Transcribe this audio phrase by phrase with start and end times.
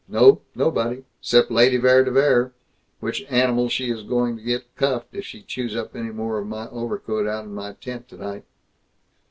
[0.07, 0.41] "No.
[0.55, 1.03] Nobody.
[1.21, 2.53] 'Cept Lady Vere de Vere
[3.01, 6.47] which animal she is going to get cuffed if she chews up any more of
[6.47, 8.43] my overcoat out in my tent tonight!...